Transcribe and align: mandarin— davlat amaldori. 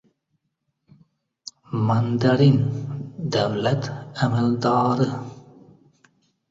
mandarin— 1.87 2.57
davlat 3.37 3.85
amaldori. 4.25 5.09